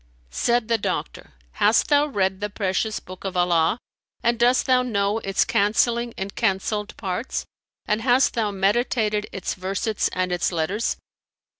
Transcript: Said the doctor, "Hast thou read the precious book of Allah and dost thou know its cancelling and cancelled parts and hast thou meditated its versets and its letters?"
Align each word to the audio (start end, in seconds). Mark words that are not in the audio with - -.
Said 0.31 0.67
the 0.67 0.79
doctor, 0.79 1.35
"Hast 1.61 1.89
thou 1.89 2.07
read 2.07 2.41
the 2.41 2.49
precious 2.49 2.99
book 2.99 3.23
of 3.23 3.37
Allah 3.37 3.77
and 4.23 4.39
dost 4.39 4.65
thou 4.65 4.81
know 4.81 5.19
its 5.19 5.45
cancelling 5.45 6.11
and 6.17 6.33
cancelled 6.33 6.97
parts 6.97 7.45
and 7.85 8.01
hast 8.01 8.33
thou 8.33 8.49
meditated 8.49 9.27
its 9.31 9.53
versets 9.53 10.07
and 10.11 10.31
its 10.31 10.51
letters?" 10.51 10.97